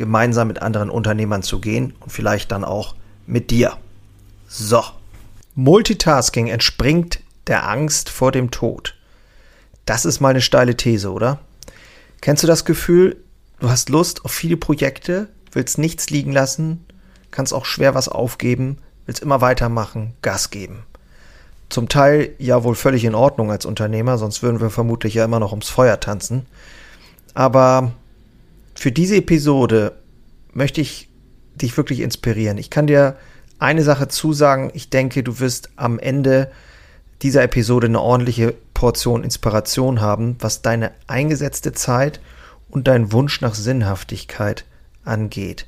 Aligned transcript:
gemeinsam 0.00 0.48
mit 0.48 0.62
anderen 0.62 0.88
Unternehmern 0.90 1.42
zu 1.42 1.60
gehen 1.60 1.94
und 2.00 2.10
vielleicht 2.10 2.50
dann 2.50 2.64
auch 2.64 2.94
mit 3.26 3.50
dir. 3.50 3.76
So. 4.48 4.82
Multitasking 5.54 6.48
entspringt 6.48 7.20
der 7.46 7.68
Angst 7.68 8.08
vor 8.08 8.32
dem 8.32 8.50
Tod. 8.50 8.96
Das 9.84 10.06
ist 10.06 10.20
mal 10.20 10.30
eine 10.30 10.40
steile 10.40 10.74
These, 10.76 11.12
oder? 11.12 11.38
Kennst 12.22 12.42
du 12.42 12.46
das 12.46 12.64
Gefühl, 12.64 13.22
du 13.60 13.68
hast 13.68 13.90
Lust 13.90 14.24
auf 14.24 14.32
viele 14.32 14.56
Projekte, 14.56 15.28
willst 15.52 15.76
nichts 15.76 16.08
liegen 16.08 16.32
lassen, 16.32 16.86
kannst 17.30 17.52
auch 17.52 17.66
schwer 17.66 17.94
was 17.94 18.08
aufgeben, 18.08 18.78
willst 19.04 19.22
immer 19.22 19.42
weitermachen, 19.42 20.14
Gas 20.22 20.48
geben. 20.50 20.84
Zum 21.68 21.90
Teil 21.90 22.34
ja 22.38 22.64
wohl 22.64 22.74
völlig 22.74 23.04
in 23.04 23.14
Ordnung 23.14 23.50
als 23.50 23.66
Unternehmer, 23.66 24.16
sonst 24.16 24.42
würden 24.42 24.60
wir 24.60 24.70
vermutlich 24.70 25.12
ja 25.12 25.26
immer 25.26 25.40
noch 25.40 25.52
ums 25.52 25.68
Feuer 25.68 26.00
tanzen. 26.00 26.46
Aber 27.34 27.92
für 28.80 28.92
diese 28.92 29.16
Episode 29.16 29.92
möchte 30.54 30.80
ich 30.80 31.10
dich 31.54 31.76
wirklich 31.76 32.00
inspirieren. 32.00 32.56
Ich 32.56 32.70
kann 32.70 32.86
dir 32.86 33.16
eine 33.58 33.82
Sache 33.82 34.08
zusagen. 34.08 34.70
Ich 34.72 34.88
denke, 34.88 35.22
du 35.22 35.38
wirst 35.38 35.68
am 35.76 35.98
Ende 35.98 36.50
dieser 37.20 37.42
Episode 37.42 37.88
eine 37.88 38.00
ordentliche 38.00 38.54
Portion 38.72 39.22
Inspiration 39.22 40.00
haben, 40.00 40.36
was 40.38 40.62
deine 40.62 40.92
eingesetzte 41.08 41.72
Zeit 41.72 42.20
und 42.70 42.88
deinen 42.88 43.12
Wunsch 43.12 43.42
nach 43.42 43.54
Sinnhaftigkeit 43.54 44.64
angeht. 45.04 45.66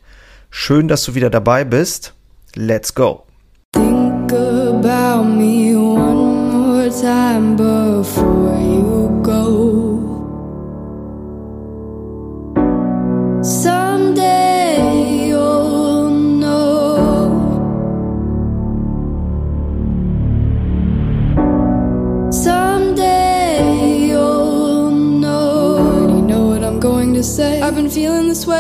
Schön, 0.49 0.89
dass 0.89 1.05
du 1.05 1.15
wieder 1.15 1.29
dabei 1.29 1.65
bist. 1.65 2.15
Let's 2.55 2.95
go. 2.95 3.27
Think 3.75 4.33
about 4.33 5.25
me 5.25 5.77
one 5.77 6.51
more 6.51 6.89
time 6.89 7.57
before 7.57 8.59
you 8.59 9.02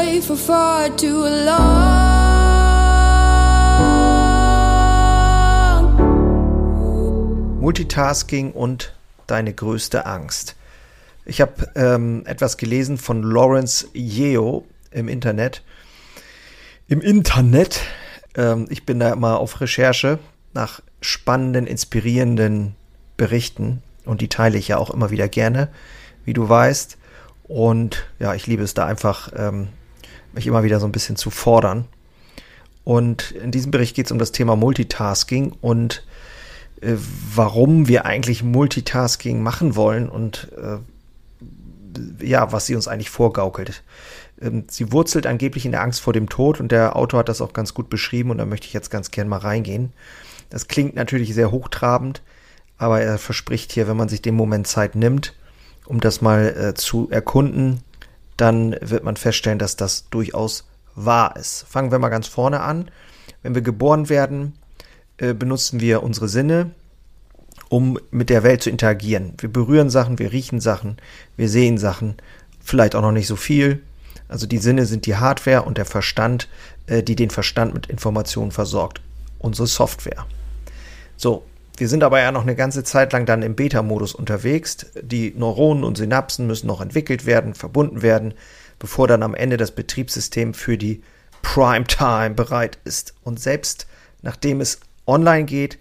feeling 0.02 0.20
this 0.20 0.28
way 0.28 0.36
for 0.36 0.36
far 0.36 0.96
too 0.96 1.24
long. 1.24 2.00
Multitasking 7.60 8.52
und 8.52 8.94
deine 9.26 9.52
größte 9.52 10.06
Angst. 10.06 10.56
Ich 11.24 11.40
habe 11.40 11.70
ähm, 11.76 12.24
etwas 12.26 12.56
gelesen 12.56 12.98
von 12.98 13.22
Lawrence 13.22 13.88
Yeo 13.94 14.66
im 14.90 15.08
Internet. 15.08 15.62
Im 16.88 17.00
Internet. 17.00 17.80
Ähm, 18.36 18.66
ich 18.70 18.84
bin 18.84 18.98
da 18.98 19.12
immer 19.12 19.38
auf 19.38 19.60
Recherche 19.60 20.18
nach 20.52 20.80
spannenden, 21.00 21.66
inspirierenden 21.66 22.74
Berichten 23.16 23.82
und 24.04 24.20
die 24.20 24.28
teile 24.28 24.58
ich 24.58 24.68
ja 24.68 24.78
auch 24.78 24.90
immer 24.90 25.10
wieder 25.10 25.28
gerne, 25.28 25.68
wie 26.24 26.32
du 26.32 26.48
weißt. 26.48 26.98
Und 27.44 28.06
ja, 28.18 28.34
ich 28.34 28.46
liebe 28.46 28.64
es 28.64 28.74
da 28.74 28.86
einfach, 28.86 29.30
ähm, 29.36 29.68
mich 30.34 30.46
immer 30.46 30.62
wieder 30.62 30.80
so 30.80 30.86
ein 30.86 30.92
bisschen 30.92 31.16
zu 31.16 31.30
fordern. 31.30 31.86
Und 32.84 33.30
in 33.32 33.50
diesem 33.50 33.70
Bericht 33.70 33.94
geht 33.94 34.06
es 34.06 34.12
um 34.12 34.18
das 34.18 34.32
Thema 34.32 34.56
Multitasking 34.56 35.52
und 35.60 36.04
äh, 36.80 36.94
warum 37.34 37.88
wir 37.88 38.06
eigentlich 38.06 38.42
Multitasking 38.42 39.42
machen 39.42 39.76
wollen 39.76 40.08
und 40.08 40.48
äh, 40.56 40.78
ja, 42.24 42.52
was 42.52 42.66
sie 42.66 42.74
uns 42.74 42.88
eigentlich 42.88 43.10
vorgaukelt. 43.10 43.82
Ähm, 44.40 44.64
sie 44.68 44.90
wurzelt 44.92 45.26
angeblich 45.26 45.64
in 45.64 45.72
der 45.72 45.82
Angst 45.82 46.00
vor 46.00 46.12
dem 46.12 46.28
Tod 46.28 46.60
und 46.60 46.72
der 46.72 46.96
Autor 46.96 47.20
hat 47.20 47.28
das 47.28 47.40
auch 47.40 47.52
ganz 47.52 47.74
gut 47.74 47.88
beschrieben 47.88 48.30
und 48.30 48.38
da 48.38 48.46
möchte 48.46 48.66
ich 48.66 48.72
jetzt 48.72 48.90
ganz 48.90 49.10
gern 49.10 49.28
mal 49.28 49.38
reingehen. 49.38 49.92
Das 50.50 50.68
klingt 50.68 50.96
natürlich 50.96 51.34
sehr 51.34 51.50
hochtrabend, 51.50 52.22
aber 52.78 53.00
er 53.00 53.18
verspricht 53.18 53.72
hier, 53.72 53.86
wenn 53.86 53.96
man 53.96 54.08
sich 54.08 54.22
den 54.22 54.34
Moment 54.34 54.66
Zeit 54.66 54.96
nimmt, 54.96 55.34
um 55.86 56.00
das 56.00 56.20
mal 56.20 56.48
äh, 56.56 56.74
zu 56.74 57.08
erkunden, 57.10 57.80
dann 58.42 58.76
wird 58.80 59.04
man 59.04 59.16
feststellen, 59.16 59.60
dass 59.60 59.76
das 59.76 60.10
durchaus 60.10 60.66
wahr 60.96 61.36
ist. 61.36 61.64
Fangen 61.68 61.92
wir 61.92 62.00
mal 62.00 62.08
ganz 62.08 62.26
vorne 62.26 62.60
an. 62.60 62.90
Wenn 63.42 63.54
wir 63.54 63.62
geboren 63.62 64.08
werden, 64.08 64.54
äh, 65.18 65.32
benutzen 65.32 65.78
wir 65.78 66.02
unsere 66.02 66.28
Sinne, 66.28 66.72
um 67.68 68.00
mit 68.10 68.30
der 68.30 68.42
Welt 68.42 68.60
zu 68.60 68.68
interagieren. 68.68 69.34
Wir 69.38 69.48
berühren 69.48 69.90
Sachen, 69.90 70.18
wir 70.18 70.32
riechen 70.32 70.60
Sachen, 70.60 70.96
wir 71.36 71.48
sehen 71.48 71.78
Sachen, 71.78 72.16
vielleicht 72.58 72.96
auch 72.96 73.02
noch 73.02 73.12
nicht 73.12 73.28
so 73.28 73.36
viel. 73.36 73.80
Also 74.26 74.48
die 74.48 74.58
Sinne 74.58 74.86
sind 74.86 75.06
die 75.06 75.14
Hardware 75.14 75.62
und 75.62 75.78
der 75.78 75.84
Verstand, 75.84 76.48
äh, 76.86 77.04
die 77.04 77.14
den 77.14 77.30
Verstand 77.30 77.74
mit 77.74 77.86
Informationen 77.86 78.50
versorgt. 78.50 79.00
Unsere 79.38 79.68
Software. 79.68 80.26
So, 81.16 81.44
wir 81.76 81.88
sind 81.88 82.02
aber 82.04 82.20
ja 82.20 82.32
noch 82.32 82.42
eine 82.42 82.54
ganze 82.54 82.84
Zeit 82.84 83.12
lang 83.12 83.26
dann 83.26 83.42
im 83.42 83.54
Beta-Modus 83.54 84.14
unterwegs. 84.14 84.86
Die 85.00 85.32
Neuronen 85.36 85.84
und 85.84 85.96
Synapsen 85.96 86.46
müssen 86.46 86.66
noch 86.66 86.80
entwickelt 86.80 87.24
werden, 87.26 87.54
verbunden 87.54 88.02
werden, 88.02 88.34
bevor 88.78 89.08
dann 89.08 89.22
am 89.22 89.34
Ende 89.34 89.56
das 89.56 89.70
Betriebssystem 89.70 90.54
für 90.54 90.76
die 90.76 91.02
Primetime 91.40 92.34
bereit 92.34 92.78
ist. 92.84 93.14
Und 93.24 93.40
selbst 93.40 93.86
nachdem 94.22 94.60
es 94.60 94.80
online 95.06 95.44
geht, 95.44 95.78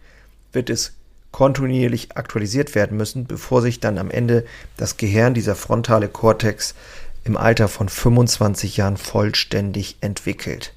wird 0.53 0.69
es 0.69 0.93
kontinuierlich 1.31 2.17
aktualisiert 2.17 2.75
werden 2.75 2.97
müssen, 2.97 3.25
bevor 3.25 3.61
sich 3.61 3.79
dann 3.79 3.97
am 3.97 4.11
Ende 4.11 4.45
das 4.77 4.97
Gehirn, 4.97 5.33
dieser 5.33 5.55
frontale 5.55 6.09
Kortex, 6.09 6.75
im 7.23 7.37
Alter 7.37 7.67
von 7.67 7.87
25 7.87 8.77
Jahren 8.77 8.97
vollständig 8.97 9.97
entwickelt. 10.01 10.73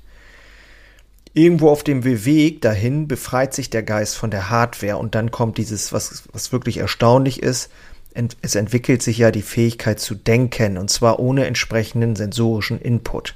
Irgendwo 1.36 1.68
auf 1.68 1.82
dem 1.82 2.04
Weg 2.04 2.60
dahin 2.60 3.08
befreit 3.08 3.54
sich 3.54 3.68
der 3.68 3.82
Geist 3.82 4.16
von 4.16 4.30
der 4.30 4.50
Hardware 4.50 4.98
und 4.98 5.16
dann 5.16 5.32
kommt 5.32 5.58
dieses, 5.58 5.92
was, 5.92 6.22
was 6.32 6.52
wirklich 6.52 6.78
erstaunlich 6.78 7.42
ist, 7.42 7.70
es 8.40 8.54
entwickelt 8.54 9.02
sich 9.02 9.18
ja 9.18 9.32
die 9.32 9.42
Fähigkeit 9.42 9.98
zu 9.98 10.14
denken 10.14 10.78
und 10.78 10.90
zwar 10.90 11.18
ohne 11.18 11.46
entsprechenden 11.46 12.14
sensorischen 12.14 12.80
Input. 12.80 13.34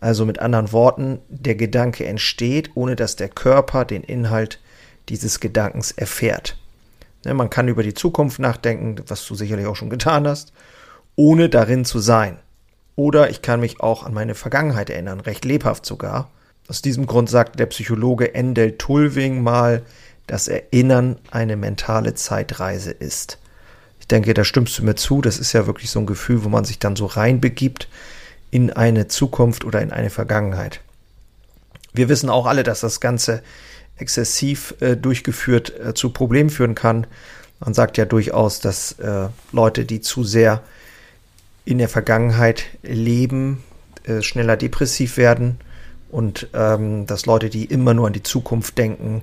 Also 0.00 0.24
mit 0.24 0.38
anderen 0.38 0.72
Worten, 0.72 1.18
der 1.28 1.56
Gedanke 1.56 2.06
entsteht, 2.06 2.70
ohne 2.74 2.96
dass 2.96 3.16
der 3.16 3.28
Körper 3.28 3.84
den 3.84 4.02
Inhalt 4.02 4.60
dieses 5.10 5.40
Gedankens 5.40 5.90
erfährt. 5.90 6.56
Ne, 7.26 7.34
man 7.34 7.50
kann 7.50 7.68
über 7.68 7.82
die 7.82 7.94
Zukunft 7.94 8.38
nachdenken, 8.38 8.96
was 9.06 9.26
du 9.26 9.34
sicherlich 9.34 9.66
auch 9.66 9.76
schon 9.76 9.90
getan 9.90 10.26
hast, 10.26 10.54
ohne 11.16 11.50
darin 11.50 11.84
zu 11.84 11.98
sein. 11.98 12.38
Oder 12.96 13.28
ich 13.28 13.42
kann 13.42 13.60
mich 13.60 13.80
auch 13.80 14.04
an 14.04 14.14
meine 14.14 14.34
Vergangenheit 14.34 14.88
erinnern, 14.88 15.20
recht 15.20 15.44
lebhaft 15.44 15.84
sogar. 15.84 16.30
Aus 16.68 16.82
diesem 16.82 17.06
Grund 17.06 17.30
sagt 17.30 17.58
der 17.58 17.66
Psychologe 17.66 18.34
Endel 18.34 18.76
Tulving 18.76 19.42
mal, 19.42 19.82
dass 20.26 20.48
Erinnern 20.48 21.16
eine 21.30 21.56
mentale 21.56 22.14
Zeitreise 22.14 22.90
ist. 22.90 23.38
Ich 24.00 24.06
denke, 24.06 24.34
da 24.34 24.44
stimmst 24.44 24.78
du 24.78 24.84
mir 24.84 24.94
zu. 24.94 25.22
Das 25.22 25.38
ist 25.38 25.54
ja 25.54 25.66
wirklich 25.66 25.90
so 25.90 25.98
ein 25.98 26.06
Gefühl, 26.06 26.44
wo 26.44 26.50
man 26.50 26.66
sich 26.66 26.78
dann 26.78 26.94
so 26.94 27.06
reinbegibt 27.06 27.88
in 28.50 28.70
eine 28.70 29.08
Zukunft 29.08 29.64
oder 29.64 29.80
in 29.80 29.92
eine 29.92 30.10
Vergangenheit. 30.10 30.80
Wir 31.94 32.10
wissen 32.10 32.28
auch 32.28 32.44
alle, 32.44 32.64
dass 32.64 32.80
das 32.80 33.00
Ganze 33.00 33.42
exzessiv 33.96 34.74
äh, 34.80 34.94
durchgeführt 34.94 35.72
äh, 35.80 35.94
zu 35.94 36.10
Problemen 36.10 36.50
führen 36.50 36.74
kann. 36.74 37.06
Man 37.60 37.72
sagt 37.72 37.96
ja 37.96 38.04
durchaus, 38.04 38.60
dass 38.60 38.92
äh, 38.98 39.28
Leute, 39.52 39.86
die 39.86 40.02
zu 40.02 40.22
sehr 40.22 40.62
in 41.64 41.78
der 41.78 41.88
Vergangenheit 41.88 42.66
leben, 42.82 43.64
äh, 44.04 44.20
schneller 44.20 44.58
depressiv 44.58 45.16
werden 45.16 45.58
und 46.10 46.48
ähm, 46.54 47.06
dass 47.06 47.26
Leute, 47.26 47.50
die 47.50 47.64
immer 47.64 47.94
nur 47.94 48.06
an 48.06 48.12
die 48.12 48.22
Zukunft 48.22 48.78
denken, 48.78 49.22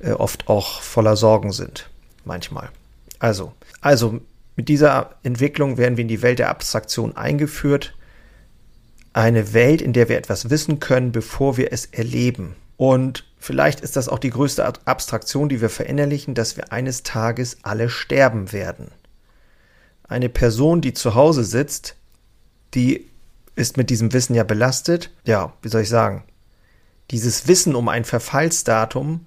äh, 0.00 0.12
oft 0.12 0.48
auch 0.48 0.80
voller 0.80 1.16
Sorgen 1.16 1.52
sind. 1.52 1.90
Manchmal. 2.24 2.70
Also, 3.18 3.52
also 3.80 4.20
mit 4.56 4.68
dieser 4.68 5.16
Entwicklung 5.22 5.78
werden 5.78 5.96
wir 5.96 6.02
in 6.02 6.08
die 6.08 6.22
Welt 6.22 6.38
der 6.38 6.50
Abstraktion 6.50 7.16
eingeführt. 7.16 7.94
Eine 9.12 9.52
Welt, 9.52 9.82
in 9.82 9.92
der 9.92 10.08
wir 10.08 10.18
etwas 10.18 10.50
wissen 10.50 10.80
können, 10.80 11.12
bevor 11.12 11.56
wir 11.56 11.72
es 11.72 11.86
erleben. 11.86 12.54
Und 12.76 13.24
vielleicht 13.38 13.80
ist 13.80 13.96
das 13.96 14.08
auch 14.08 14.18
die 14.18 14.30
größte 14.30 14.64
Abstraktion, 14.84 15.48
die 15.48 15.60
wir 15.60 15.68
verinnerlichen, 15.68 16.34
dass 16.34 16.56
wir 16.56 16.72
eines 16.72 17.02
Tages 17.02 17.58
alle 17.62 17.90
sterben 17.90 18.52
werden. 18.52 18.88
Eine 20.08 20.28
Person, 20.28 20.80
die 20.80 20.92
zu 20.92 21.14
Hause 21.14 21.44
sitzt, 21.44 21.96
die 22.74 23.09
ist 23.60 23.76
mit 23.76 23.90
diesem 23.90 24.12
Wissen 24.12 24.34
ja 24.34 24.42
belastet. 24.42 25.10
Ja, 25.24 25.52
wie 25.62 25.68
soll 25.68 25.82
ich 25.82 25.88
sagen? 25.88 26.24
Dieses 27.10 27.46
Wissen 27.46 27.74
um 27.74 27.88
ein 27.88 28.04
Verfallsdatum 28.04 29.26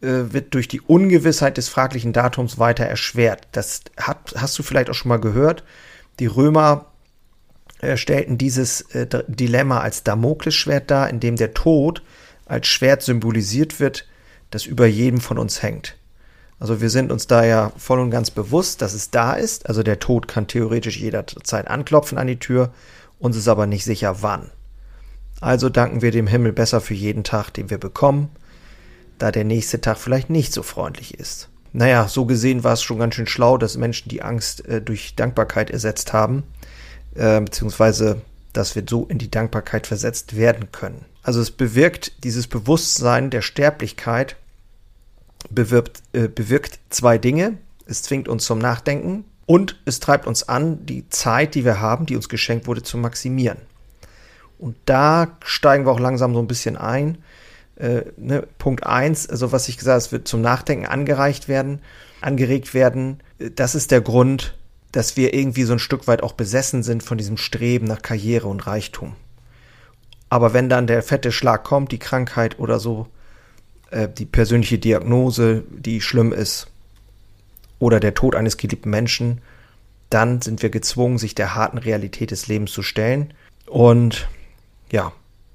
äh, 0.00 0.32
wird 0.32 0.54
durch 0.54 0.68
die 0.68 0.80
Ungewissheit 0.80 1.56
des 1.56 1.68
fraglichen 1.68 2.12
Datums 2.12 2.58
weiter 2.58 2.84
erschwert. 2.84 3.48
Das 3.52 3.82
hat, 3.96 4.34
hast 4.36 4.58
du 4.58 4.62
vielleicht 4.62 4.90
auch 4.90 4.94
schon 4.94 5.08
mal 5.08 5.20
gehört. 5.20 5.64
Die 6.18 6.26
Römer 6.26 6.86
äh, 7.80 7.96
stellten 7.96 8.38
dieses 8.38 8.82
äh, 8.92 9.06
Dilemma 9.28 9.80
als 9.80 10.04
Damoklesschwert 10.04 10.90
dar, 10.90 11.08
in 11.08 11.20
dem 11.20 11.36
der 11.36 11.54
Tod 11.54 12.02
als 12.46 12.66
Schwert 12.66 13.02
symbolisiert 13.02 13.80
wird, 13.80 14.06
das 14.50 14.66
über 14.66 14.86
jedem 14.86 15.20
von 15.20 15.38
uns 15.38 15.62
hängt. 15.62 15.96
Also 16.58 16.80
wir 16.80 16.90
sind 16.90 17.10
uns 17.10 17.26
da 17.26 17.44
ja 17.44 17.72
voll 17.76 17.98
und 17.98 18.10
ganz 18.10 18.30
bewusst, 18.30 18.82
dass 18.82 18.94
es 18.94 19.10
da 19.10 19.32
ist. 19.34 19.66
Also 19.66 19.82
der 19.82 19.98
Tod 19.98 20.28
kann 20.28 20.46
theoretisch 20.46 20.96
jederzeit 20.96 21.66
anklopfen 21.66 22.18
an 22.18 22.28
die 22.28 22.38
Tür, 22.38 22.72
uns 23.22 23.36
ist 23.36 23.46
aber 23.46 23.66
nicht 23.66 23.84
sicher 23.84 24.20
wann. 24.22 24.50
Also 25.40 25.68
danken 25.68 26.02
wir 26.02 26.10
dem 26.10 26.26
Himmel 26.26 26.52
besser 26.52 26.80
für 26.80 26.94
jeden 26.94 27.22
Tag, 27.22 27.50
den 27.50 27.70
wir 27.70 27.78
bekommen, 27.78 28.30
da 29.18 29.30
der 29.30 29.44
nächste 29.44 29.80
Tag 29.80 29.98
vielleicht 29.98 30.28
nicht 30.28 30.52
so 30.52 30.64
freundlich 30.64 31.18
ist. 31.18 31.48
Naja, 31.72 32.08
so 32.08 32.26
gesehen 32.26 32.64
war 32.64 32.72
es 32.72 32.82
schon 32.82 32.98
ganz 32.98 33.14
schön 33.14 33.28
schlau, 33.28 33.58
dass 33.58 33.76
Menschen 33.76 34.08
die 34.08 34.22
Angst 34.22 34.66
äh, 34.66 34.82
durch 34.82 35.14
Dankbarkeit 35.14 35.70
ersetzt 35.70 36.12
haben, 36.12 36.42
äh, 37.14 37.40
beziehungsweise 37.40 38.20
dass 38.52 38.74
wir 38.74 38.82
so 38.88 39.06
in 39.06 39.18
die 39.18 39.30
Dankbarkeit 39.30 39.86
versetzt 39.86 40.36
werden 40.36 40.72
können. 40.72 41.04
Also 41.22 41.40
es 41.40 41.52
bewirkt 41.52 42.24
dieses 42.24 42.48
Bewusstsein 42.48 43.30
der 43.30 43.40
Sterblichkeit, 43.40 44.36
bewirkt, 45.48 46.02
äh, 46.12 46.26
bewirkt 46.26 46.80
zwei 46.90 47.18
Dinge. 47.18 47.56
Es 47.86 48.02
zwingt 48.02 48.28
uns 48.28 48.44
zum 48.44 48.58
Nachdenken 48.58 49.24
und 49.52 49.76
es 49.84 50.00
treibt 50.00 50.26
uns 50.26 50.48
an, 50.48 50.86
die 50.86 51.10
Zeit, 51.10 51.54
die 51.54 51.66
wir 51.66 51.78
haben, 51.78 52.06
die 52.06 52.16
uns 52.16 52.30
geschenkt 52.30 52.66
wurde, 52.66 52.82
zu 52.82 52.96
maximieren. 52.96 53.58
Und 54.58 54.76
da 54.86 55.36
steigen 55.44 55.84
wir 55.84 55.92
auch 55.92 56.00
langsam 56.00 56.32
so 56.32 56.40
ein 56.40 56.46
bisschen 56.46 56.78
ein 56.78 57.18
äh, 57.76 58.04
ne, 58.16 58.46
Punkt 58.56 58.86
1, 58.86 59.28
also 59.28 59.52
was 59.52 59.68
ich 59.68 59.76
gesagt 59.76 59.92
habe, 59.92 59.98
es 60.06 60.10
wird 60.10 60.26
zum 60.26 60.40
Nachdenken 60.40 60.86
angereicht 60.86 61.48
werden, 61.48 61.82
angeregt 62.22 62.72
werden. 62.72 63.20
Das 63.54 63.74
ist 63.74 63.90
der 63.90 64.00
Grund, 64.00 64.56
dass 64.90 65.18
wir 65.18 65.34
irgendwie 65.34 65.64
so 65.64 65.74
ein 65.74 65.78
Stück 65.78 66.06
weit 66.06 66.22
auch 66.22 66.32
besessen 66.32 66.82
sind 66.82 67.02
von 67.02 67.18
diesem 67.18 67.36
Streben 67.36 67.84
nach 67.84 68.00
Karriere 68.00 68.48
und 68.48 68.66
Reichtum. 68.66 69.16
Aber 70.30 70.54
wenn 70.54 70.70
dann 70.70 70.86
der 70.86 71.02
fette 71.02 71.30
Schlag 71.30 71.62
kommt, 71.62 71.92
die 71.92 71.98
Krankheit 71.98 72.58
oder 72.58 72.80
so, 72.80 73.06
äh, 73.90 74.08
die 74.08 74.24
persönliche 74.24 74.78
Diagnose, 74.78 75.64
die 75.68 76.00
schlimm 76.00 76.32
ist, 76.32 76.71
oder 77.82 78.00
der 78.00 78.14
Tod 78.14 78.34
eines 78.34 78.56
geliebten 78.56 78.90
Menschen, 78.90 79.40
dann 80.10 80.40
sind 80.40 80.62
wir 80.62 80.70
gezwungen, 80.70 81.18
sich 81.18 81.34
der 81.34 81.54
harten 81.54 81.78
Realität 81.78 82.30
des 82.30 82.46
Lebens 82.46 82.72
zu 82.72 82.82
stellen. 82.82 83.34
Und 83.66 84.28
ja, 84.90 85.12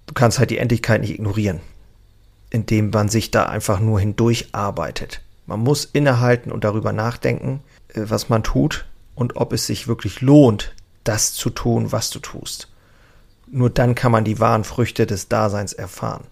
du 0.07 0.13
kannst 0.13 0.39
halt 0.39 0.49
die 0.49 0.57
Endlichkeit 0.57 1.01
nicht 1.01 1.13
ignorieren 1.13 1.61
indem 2.49 2.89
man 2.89 3.09
sich 3.09 3.31
da 3.31 3.45
einfach 3.45 3.79
nur 3.79 3.99
hindurch 3.99 4.49
arbeitet. 4.53 5.21
Man 5.45 5.59
muss 5.59 5.85
innehalten 5.85 6.51
und 6.51 6.63
darüber 6.63 6.93
nachdenken, 6.93 7.61
äh, 7.89 8.01
was 8.05 8.29
man 8.29 8.43
tut 8.43 8.85
und 9.15 9.35
ob 9.35 9.53
es 9.53 9.65
sich 9.65 9.87
wirklich 9.87 10.21
lohnt, 10.21 10.73
das 11.03 11.33
zu 11.33 11.49
tun, 11.49 11.91
was 11.91 12.09
du 12.09 12.19
tust. 12.19 12.69
Nur 13.49 13.69
dann 13.69 13.95
kann 13.95 14.11
man 14.11 14.25
die 14.25 14.39
wahren 14.39 14.65
Früchte 14.65 15.05
des 15.05 15.29
Daseins 15.29 15.73
erfahren. 15.73 16.25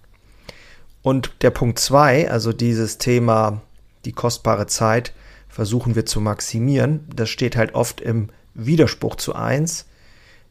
Und 1.02 1.32
der 1.40 1.50
Punkt 1.50 1.78
zwei, 1.78 2.30
also 2.30 2.52
dieses 2.52 2.98
Thema, 2.98 3.62
die 4.04 4.12
kostbare 4.12 4.66
Zeit, 4.66 5.12
versuchen 5.56 5.94
wir 5.94 6.04
zu 6.04 6.20
maximieren, 6.20 7.08
das 7.16 7.30
steht 7.30 7.56
halt 7.56 7.74
oft 7.74 8.02
im 8.02 8.28
Widerspruch 8.52 9.14
zu 9.14 9.34
eins. 9.34 9.86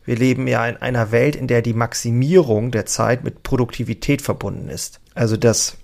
Wir 0.04 0.16
leben 0.16 0.48
ja 0.48 0.68
in 0.68 0.78
einer 0.78 1.12
Welt, 1.12 1.36
in 1.36 1.46
der 1.46 1.62
die 1.62 1.76
Maximierung 1.76 2.72
der 2.72 2.88
Zeit 2.88 3.24
mit 3.24 3.44
Produktivität 3.44 4.24
verbunden 4.24 4.68
ist. 4.68 5.00
Also 5.14 5.38
das, 5.38 5.78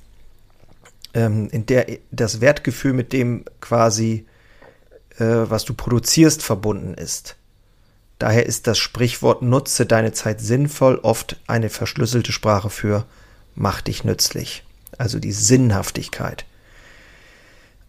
ähm, 1.13 1.49
in 1.51 1.67
der 1.67 1.85
das 2.09 2.41
Wertgefühl 2.41 2.93
mit 2.93 3.13
dem 3.13 3.45
quasi, 3.59 4.25
äh, 5.19 5.23
was 5.23 5.65
du 5.65 5.75
produzierst, 5.75 6.41
verbunden 6.41 6.95
ist. 6.95 7.35
Daher 8.17 8.47
ist 8.47 8.65
das 8.65 8.79
Sprichwort 8.79 9.43
nutze 9.43 9.85
deine 9.85 10.13
Zeit 10.13 10.41
sinnvoll 10.41 10.95
oft 11.03 11.39
eine 11.45 11.69
verschlüsselte 11.69 12.31
Sprache 12.31 12.71
für 12.71 13.05
mach 13.53 13.81
dich 13.81 14.03
nützlich. 14.03 14.63
Also 14.97 15.19
die 15.19 15.31
Sinnhaftigkeit. 15.31 16.47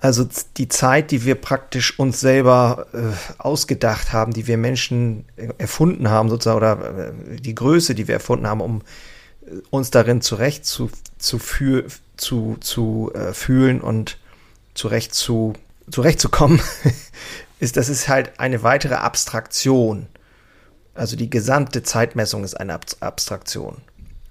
Also 0.03 0.27
die 0.57 0.67
Zeit, 0.67 1.13
die 1.13 1.25
wir 1.25 1.37
praktisch 1.37 1.97
uns 1.97 2.19
selber 2.19 2.87
äh, 2.93 2.99
ausgedacht 3.39 4.13
haben, 4.13 4.33
die 4.33 4.49
wir 4.49 4.59
Menschen 4.59 5.27
erfunden 5.59 6.11
haben, 6.11 6.29
sozusagen, 6.29 6.57
oder 6.57 7.09
äh, 7.09 7.37
die 7.37 7.55
Größe, 7.55 7.95
die 7.95 8.09
wir 8.09 8.17
erfunden 8.17 8.49
haben, 8.49 8.61
um 8.61 8.83
uns 9.71 9.93
darin 9.93 10.21
zurecht 10.21 10.67
zu, 10.67 10.91
zu, 11.19 11.39
fühl, 11.39 11.87
zu, 12.17 12.57
zu 12.59 13.13
äh, 13.15 13.33
fühlen 13.33 13.81
und 13.81 14.19
zurecht 14.75 15.15
zu, 15.15 15.53
zurechtzukommen, 15.89 16.61
ist, 17.61 17.77
das 17.77 17.89
ist 17.89 18.09
halt 18.09 18.41
eine 18.41 18.65
weitere 18.65 18.95
Abstraktion. 18.95 20.09
Also 20.95 21.15
die 21.15 21.31
gesamte 21.31 21.85
Zeitmessung 21.85 22.43
ist 22.43 22.55
eine 22.55 22.75
Ab 22.75 22.87
Abstraktion. 22.99 23.77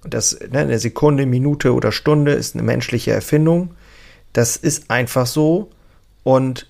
Und 0.04 0.12
das, 0.12 0.38
ne, 0.38 0.58
eine 0.58 0.78
Sekunde, 0.78 1.24
Minute 1.24 1.72
oder 1.72 1.92
Stunde 1.92 2.32
ist 2.32 2.54
eine 2.54 2.62
menschliche 2.62 3.12
Erfindung. 3.12 3.74
Das 4.32 4.56
ist 4.56 4.90
einfach 4.90 5.26
so. 5.26 5.70
Und 6.22 6.68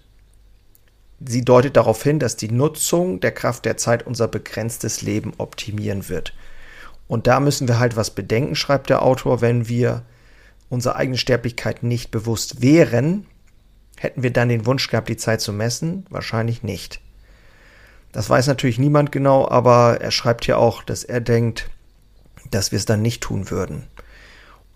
sie 1.25 1.45
deutet 1.45 1.77
darauf 1.77 2.03
hin, 2.03 2.19
dass 2.19 2.37
die 2.37 2.51
Nutzung 2.51 3.21
der 3.21 3.33
Kraft 3.33 3.65
der 3.65 3.77
Zeit 3.77 4.07
unser 4.07 4.29
begrenztes 4.29 5.03
Leben 5.03 5.33
optimieren 5.39 6.09
wird. 6.09 6.35
Und 7.09 7.27
da 7.27 7.41
müssen 7.41 7.69
wir 7.69 7.79
halt 7.79 7.97
was 7.97 8.11
bedenken, 8.11 8.55
schreibt 8.55 8.91
der 8.91 9.03
Autor, 9.03 9.41
wenn 9.41 9.69
wir 9.69 10.03
unserer 10.69 10.97
eigenen 10.97 11.19
Sterblichkeit 11.19 11.83
nicht 11.83 12.11
bewusst 12.11 12.63
wären, 12.63 13.27
hätten 13.99 14.23
wir 14.23 14.33
dann 14.33 14.49
den 14.49 14.67
Wunsch 14.67 14.89
gehabt, 14.89 15.09
die 15.09 15.17
Zeit 15.17 15.41
zu 15.41 15.53
messen? 15.53 16.07
Wahrscheinlich 16.09 16.63
nicht. 16.63 17.01
Das 18.11 18.29
weiß 18.29 18.47
natürlich 18.47 18.79
niemand 18.79 19.13
genau, 19.13 19.49
aber 19.49 20.01
er 20.01 20.11
schreibt 20.11 20.45
hier 20.45 20.59
auch, 20.59 20.83
dass 20.83 21.05
er 21.05 21.21
denkt, 21.21 21.71
dass 22.51 22.73
wir 22.73 22.79
es 22.79 22.85
dann 22.85 23.03
nicht 23.03 23.23
tun 23.23 23.51
würden. 23.51 23.87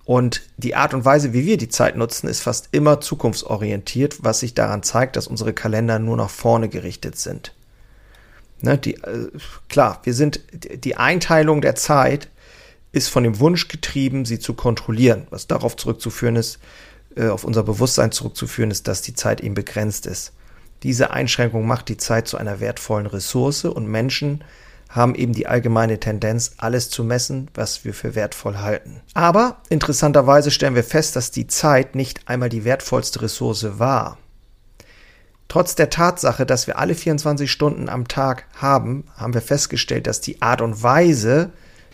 Und 0.06 0.43
die 0.56 0.76
Art 0.76 0.94
und 0.94 1.05
Weise, 1.05 1.32
wie 1.32 1.47
wir 1.47 1.56
die 1.56 1.69
Zeit 1.69 1.97
nutzen, 1.97 2.29
ist 2.29 2.41
fast 2.41 2.69
immer 2.70 3.00
zukunftsorientiert, 3.00 4.23
was 4.23 4.38
sich 4.38 4.55
daran 4.55 4.85
zeigt, 4.85 5.17
dass 5.17 5.26
unsere 5.26 5.53
Kalender 5.53 5.99
nur 5.99 6.17
nach 6.17 6.31
vorne 6.31 6.69
gerichtet 6.69 7.19
sind. 7.19 7.53
Ne, 8.61 8.79
die, 8.79 8.94
äh, 8.94 9.29
klar, 9.69 10.00
wir 10.05 10.14
sind, 10.14 10.41
die 10.53 10.97
Einteilung 10.97 11.61
der 11.61 11.75
Zeit 11.75 12.29
ist 12.93 13.08
von 13.08 13.25
dem 13.25 13.41
Wunsch 13.41 13.67
getrieben, 13.67 14.25
sie 14.25 14.38
zu 14.38 14.55
kontrollieren, 14.55 15.26
was 15.31 15.49
darauf 15.49 15.76
zurückzuführen 15.76 16.37
ist, 16.37 16.61
äh, 17.16 17.26
auf 17.26 17.42
unser 17.42 17.64
Bewusstsein 17.64 18.12
zurückzuführen 18.12 18.71
ist, 18.71 18.87
dass 18.87 19.02
die 19.02 19.14
Zeit 19.14 19.40
eben 19.40 19.54
begrenzt 19.54 20.07
ist. 20.07 20.33
Diese 20.85 21.11
Einschränkung 21.11 21.66
macht 21.66 21.88
die 21.88 21.97
Zeit 21.97 22.28
zu 22.28 22.37
einer 22.37 22.61
wertvollen 22.61 23.07
Ressource 23.07 23.64
und 23.64 23.88
Menschen 23.88 24.45
haben 24.97 25.15
eben 25.15 25.33
die 25.33 25.47
allgemeine 25.47 26.00
Tendenz, 26.00 26.53
alles 26.57 26.91
zu 26.91 27.05
messen, 27.05 27.49
was 27.55 27.85
wir 27.85 27.95
für 27.95 28.15
wertvoll 28.15 28.57
halten. 28.57 29.00
Aber 29.15 29.59
interessanterweise 29.69 30.50
stellen 30.50 30.75
wir 30.75 30.85
fest, 30.85 31.15
dass 31.15 31.31
die 31.31 31.47
Zeit 31.47 31.95
nicht 31.95 32.29
einmal 32.29 32.49
die 32.49 32.65
wertvollste 32.65 33.23
Ressource 33.23 33.79
war. 33.79 34.19
Trotz 35.49 35.76
der 35.76 35.91
Tatsache, 35.91 36.45
dass 36.45 36.67
wir 36.67 36.79
alle 36.79 36.95
24 36.95 37.50
Stunden 37.50 37.88
am 37.88 38.09
Tag 38.09 38.47
haben, 38.57 39.05
haben 39.17 39.35
wir 39.35 39.43
festgestellt, 39.43 40.07
dass 40.07 40.21
die 40.21 40.43
Art 40.43 40.61
und 40.61 40.83
Weise, 40.83 41.50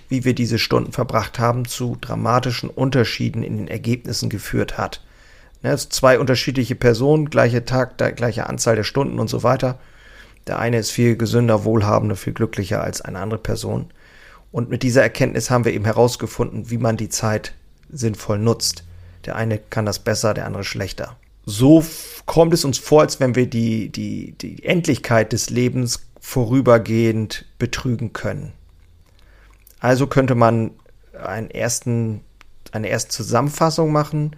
wie 0.09 0.25
wir 0.25 0.35
diese 0.35 0.59
Stunden 0.59 0.93
verbracht 0.93 1.39
haben, 1.39 1.67
zu 1.67 1.99
dramatischen 2.01 2.71
Unterschieden 2.71 3.43
in 3.43 3.59
den 3.59 3.69
Ergebnissen 3.69 4.31
geführt 4.31 4.79
hat. 4.79 5.03
Ne, 5.63 5.77
zwei 5.77 6.19
unterschiedliche 6.19 6.75
Personen, 6.75 7.31
gleiche 7.31 7.65
Tag, 7.65 7.99
gleiche 8.17 8.49
Anzahl 8.49 8.75
der 8.75 8.85
Stunden 8.85 9.19
und 9.19 9.29
so 9.29 9.43
weiter. 9.43 9.79
Der 10.47 10.59
eine 10.59 10.79
ist 10.79 10.91
viel 10.91 11.17
gesünder, 11.17 11.65
wohlhabender, 11.65 12.17
viel 12.17 12.33
glücklicher 12.33 12.83
als 12.83 13.01
eine 13.01 13.19
andere 13.19 13.41
Person. 13.41 13.91
Und 14.51 14.69
mit 14.69 14.83
dieser 14.83 15.03
Erkenntnis 15.03 15.51
haben 15.51 15.65
wir 15.65 15.73
eben 15.73 15.85
herausgefunden, 15.85 16.71
wie 16.71 16.79
man 16.79 16.97
die 16.97 17.09
Zeit 17.09 17.55
sinnvoll 17.91 18.39
nutzt. 18.39 18.85
Der 19.25 19.37
eine 19.37 19.59
kann 19.59 19.87
das 19.87 20.01
besser, 20.01 20.35
der 20.35 20.47
andere 20.47 20.65
schlechter 20.65 21.17
so 21.45 21.85
kommt 22.27 22.55
es 22.55 22.65
uns 22.65 22.79
vor, 22.79 23.03
als 23.03 23.21
wenn 23.21 23.35
wir 23.35 23.49
die, 23.49 23.89
die, 23.89 24.33
die 24.33 24.65
Endlichkeit 24.65 25.33
des 25.33 25.51
Lebens 25.51 26.07
vorübergehend 26.21 27.47
betrügen 27.59 28.13
können. 28.13 28.53
Also 29.81 30.07
könnte 30.07 30.35
man 30.35 30.71
einen 31.21 31.51
ersten, 31.51 32.21
eine 32.71 32.89
erste 32.89 33.11
Zusammenfassung 33.11 33.91
machen. 33.91 34.37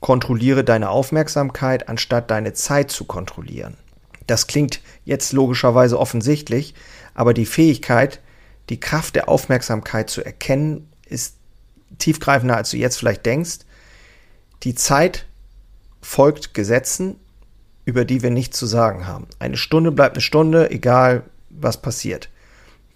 Kontrolliere 0.00 0.64
deine 0.64 0.90
Aufmerksamkeit, 0.90 1.88
anstatt 1.88 2.30
deine 2.30 2.54
Zeit 2.54 2.90
zu 2.90 3.04
kontrollieren. 3.04 3.76
Das 4.26 4.46
klingt 4.46 4.80
jetzt 5.04 5.32
logischerweise 5.32 5.98
offensichtlich, 5.98 6.74
aber 7.14 7.34
die 7.34 7.46
Fähigkeit, 7.46 8.20
die 8.68 8.80
Kraft 8.80 9.16
der 9.16 9.28
Aufmerksamkeit 9.28 10.10
zu 10.10 10.24
erkennen, 10.24 10.88
ist 11.06 11.36
tiefgreifender, 11.98 12.56
als 12.56 12.70
du 12.70 12.76
jetzt 12.76 12.96
vielleicht 12.96 13.26
denkst. 13.26 13.60
Die 14.62 14.74
Zeit 14.74 15.26
folgt 16.00 16.54
Gesetzen, 16.54 17.16
über 17.84 18.04
die 18.04 18.22
wir 18.22 18.30
nichts 18.30 18.58
zu 18.58 18.66
sagen 18.66 19.06
haben. 19.06 19.26
Eine 19.38 19.56
Stunde 19.56 19.90
bleibt 19.90 20.16
eine 20.16 20.22
Stunde, 20.22 20.70
egal 20.70 21.24
was 21.50 21.82
passiert. 21.82 22.28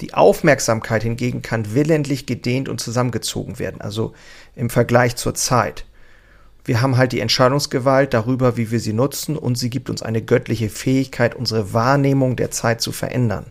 Die 0.01 0.15
Aufmerksamkeit 0.15 1.03
hingegen 1.03 1.43
kann 1.43 1.75
willentlich 1.75 2.27
gedehnt 2.27 2.69
und 2.69 2.81
zusammengezogen 2.81 3.59
werden, 3.59 3.81
also 3.81 4.13
im 4.55 4.69
Vergleich 4.69 5.17
zur 5.17 5.35
Zeit. 5.35 5.86
Wir 6.67 6.83
haben 6.83 6.97
halt 6.97 7.13
die 7.13 7.21
Entscheidungsgewalt 7.21 8.13
darüber, 8.13 8.57
wie 8.57 8.73
wir 8.73 8.81
sie 8.81 8.93
nutzen 8.93 9.37
und 9.37 9.57
sie 9.57 9.71
gibt 9.71 9.89
uns 9.89 10.03
eine 10.03 10.21
göttliche 10.21 10.69
Fähigkeit, 10.69 11.37
unsere 11.37 11.73
Wahrnehmung 11.73 12.35
der 12.35 12.51
Zeit 12.51 12.81
zu 12.81 12.91
verändern. 12.91 13.47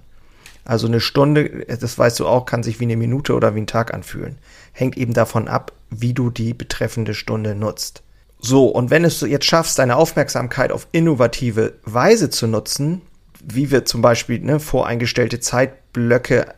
Also 0.65 0.87
eine 0.87 0.99
Stunde, 0.99 1.65
das 1.65 1.97
weißt 1.97 2.19
du 2.19 2.27
auch, 2.27 2.45
kann 2.45 2.61
sich 2.61 2.81
wie 2.81 2.83
eine 2.83 2.97
Minute 2.97 3.33
oder 3.33 3.55
wie 3.55 3.61
ein 3.61 3.67
Tag 3.67 3.93
anfühlen. 3.93 4.37
Hängt 4.73 4.97
eben 4.97 5.13
davon 5.13 5.47
ab, 5.47 5.71
wie 5.89 6.13
du 6.13 6.29
die 6.29 6.53
betreffende 6.53 7.13
Stunde 7.13 7.55
nutzt. 7.55 8.03
So, 8.39 8.67
und 8.67 8.89
wenn 8.89 9.05
es 9.05 9.19
du 9.19 9.27
jetzt 9.27 9.45
schaffst, 9.45 9.79
deine 9.79 9.95
Aufmerksamkeit 9.95 10.73
auf 10.73 10.87
innovative 10.91 11.75
Weise 11.85 12.29
zu 12.29 12.47
nutzen, 12.47 13.01
wie 13.41 13.71
wir 13.71 13.85
zum 13.85 14.01
Beispiel 14.01 14.39
ne, 14.41 14.59
voreingestellte 14.59 15.39
Zeitblöcke 15.39 16.53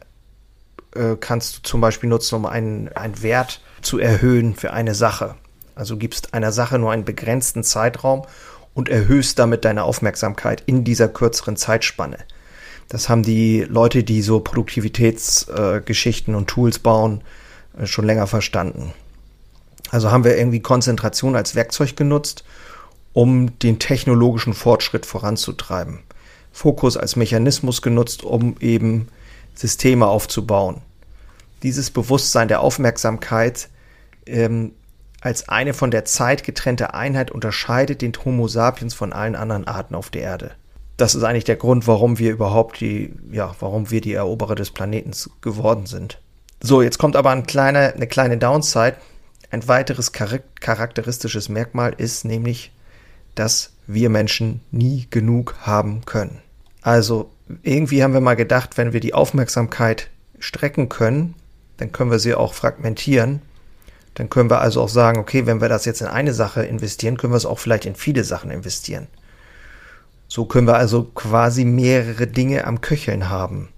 äh, 0.96 1.16
kannst 1.20 1.58
du 1.58 1.62
zum 1.62 1.82
Beispiel 1.82 2.10
nutzen, 2.10 2.34
um 2.34 2.46
einen, 2.48 2.88
einen 2.90 3.22
Wert 3.22 3.62
zu 3.82 4.00
erhöhen 4.00 4.56
für 4.56 4.74
eine 4.74 4.96
Sache. 4.96 5.36
Also 5.78 5.98
gibst 5.98 6.34
einer 6.34 6.52
Sache 6.52 6.80
nur 6.80 6.92
einen 6.92 7.06
begrenzten 7.06 7.64
Zeitraum 7.64 8.26
und 8.74 8.90
erhöhst 8.90 9.40
damit 9.40 9.64
deine 9.64 9.84
Aufmerksamkeit 9.84 10.64
in 10.66 10.84
dieser 10.84 11.08
kürzeren 11.08 11.56
Zeitspanne. 11.56 12.18
Das 12.90 13.10
haben 13.10 13.24
die 13.24 13.62
Leute, 13.62 14.04
die 14.04 14.22
so 14.22 14.40
Produktivitätsgeschichten 14.40 16.34
äh, 16.34 16.38
und 16.38 16.48
Tools 16.48 16.80
bauen, 16.80 17.22
äh, 17.78 17.86
schon 17.86 18.06
länger 18.06 18.28
verstanden. 18.28 18.94
Also 19.92 20.12
haben 20.12 20.24
wir 20.24 20.38
irgendwie 20.38 20.62
Konzentration 20.62 21.36
als 21.36 21.56
Werkzeug 21.56 21.96
genutzt, 21.96 22.44
um 23.14 23.58
den 23.60 23.80
technologischen 23.80 24.54
Fortschritt 24.54 25.06
voranzutreiben. 25.06 26.00
Fokus 26.52 26.98
als 26.98 27.16
Mechanismus 27.16 27.82
genutzt, 27.82 28.24
um 28.24 28.56
eben 28.60 29.10
Systeme 29.54 30.08
aufzubauen. 30.08 30.82
Dieses 31.64 31.90
Bewusstsein 31.90 32.48
der 32.48 32.62
Aufmerksamkeit 32.62 33.70
ähm, 34.26 34.74
als 35.22 35.50
eine 35.50 35.74
von 35.74 35.92
der 35.92 36.06
Zeit 36.06 36.44
getrennte 36.44 36.94
Einheit 36.94 37.32
unterscheidet 37.32 38.02
den 38.02 38.14
Homo 38.24 38.48
sapiens 38.48 38.94
von 38.94 39.14
allen 39.14 39.36
anderen 39.36 39.68
Arten 39.68 39.96
auf 39.96 40.10
der 40.10 40.22
Erde. 40.22 40.52
Das 40.96 41.16
ist 41.16 41.24
eigentlich 41.24 41.44
der 41.44 41.56
Grund, 41.56 41.88
warum 41.88 42.18
wir 42.18 42.32
überhaupt 42.32 42.80
die, 42.80 43.14
ja, 43.32 43.56
warum 43.60 43.92
wir 43.92 44.02
die 44.02 44.14
Eroberer 44.14 44.56
des 44.56 44.72
Planeten 44.72 45.12
geworden 45.42 45.86
sind. 45.86 46.20
So, 46.62 46.82
jetzt 46.82 46.98
kommt 46.98 47.16
aber 47.16 47.30
ein 47.32 47.46
kleiner, 47.46 47.94
eine 47.94 48.08
kleine 48.08 48.38
Downside. 48.38 48.96
Ein 49.52 49.68
weiteres 49.68 50.12
charakteristisches 50.12 51.50
Merkmal 51.50 51.94
ist 51.98 52.26
nämlich, 52.26 52.72
dass 53.36 53.72
wir 53.86 54.10
Menschen 54.10 54.62
nie 54.72 55.08
genug 55.10 55.56
haben 55.62 56.04
können. 56.06 56.40
Also 56.82 57.30
irgendwie 57.64 58.04
haben 58.04 58.14
wir 58.14 58.22
mal 58.22 58.36
gedacht, 58.36 58.78
wenn 58.78 58.92
wir 58.92 59.00
die 59.00 59.14
Aufmerksamkeit 59.14 60.10
strecken 60.40 60.90
können, 60.90 61.36
dann 61.78 61.92
können 61.92 62.12
wir 62.12 62.20
sie 62.20 62.34
auch 62.34 62.54
fragmentieren. 62.54 63.42
Dann 64.18 64.32
können 64.32 64.50
wir 64.50 64.62
also 64.62 64.82
auch 64.82 64.90
sagen, 64.90 65.20
okay, 65.20 65.46
wenn 65.46 65.62
wir 65.62 65.70
das 65.70 65.86
jetzt 65.86 66.02
in 66.02 66.08
eine 66.08 66.34
Sache 66.34 66.64
investieren, 66.64 67.18
können 67.18 67.34
wir 67.34 67.38
es 67.38 67.46
auch 67.46 67.60
vielleicht 67.60 67.86
in 67.86 67.94
viele 67.94 68.24
Sachen 68.24 68.50
investieren. 68.50 69.06
So 70.28 70.46
können 70.46 70.66
wir 70.66 70.76
also 70.76 71.04
quasi 71.04 71.66
mehrere 71.66 72.26
Dinge 72.26 72.66
am 72.66 72.82
Köcheln 72.82 73.30
haben. 73.30 73.70